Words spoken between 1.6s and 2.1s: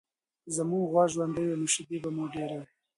نو شیدې به